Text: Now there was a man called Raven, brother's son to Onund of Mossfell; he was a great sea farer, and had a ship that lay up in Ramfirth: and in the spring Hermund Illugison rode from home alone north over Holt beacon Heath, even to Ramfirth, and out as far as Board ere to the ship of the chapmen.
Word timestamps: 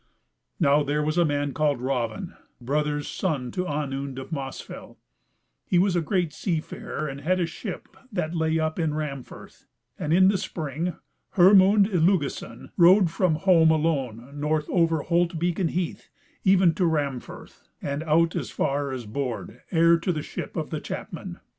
Now 0.59 0.81
there 0.81 1.03
was 1.03 1.19
a 1.19 1.25
man 1.25 1.53
called 1.53 1.79
Raven, 1.79 2.33
brother's 2.59 3.07
son 3.07 3.51
to 3.51 3.67
Onund 3.67 4.17
of 4.17 4.31
Mossfell; 4.31 4.97
he 5.67 5.77
was 5.77 5.95
a 5.95 6.01
great 6.01 6.33
sea 6.33 6.59
farer, 6.59 7.07
and 7.07 7.21
had 7.21 7.39
a 7.39 7.45
ship 7.45 7.87
that 8.11 8.33
lay 8.33 8.57
up 8.59 8.79
in 8.79 8.95
Ramfirth: 8.95 9.67
and 9.99 10.11
in 10.11 10.27
the 10.27 10.39
spring 10.39 10.95
Hermund 11.37 11.85
Illugison 11.85 12.71
rode 12.77 13.11
from 13.11 13.35
home 13.35 13.69
alone 13.69 14.27
north 14.39 14.67
over 14.71 15.03
Holt 15.03 15.37
beacon 15.37 15.67
Heath, 15.67 16.09
even 16.43 16.73
to 16.73 16.87
Ramfirth, 16.87 17.67
and 17.79 18.01
out 18.01 18.35
as 18.35 18.49
far 18.49 18.91
as 18.91 19.05
Board 19.05 19.61
ere 19.69 19.99
to 19.99 20.11
the 20.11 20.23
ship 20.23 20.55
of 20.57 20.71
the 20.71 20.81
chapmen. 20.81 21.37